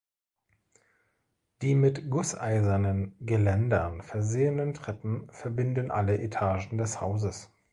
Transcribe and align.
Die 1.61 1.75
mit 1.75 2.09
gusseisernen 2.09 3.15
Geländern 3.19 4.01
versehenen 4.01 4.73
Treppen 4.73 5.29
verbinden 5.31 5.91
alle 5.91 6.17
Etagen 6.19 6.79
des 6.79 7.01
Hauses. 7.01 7.51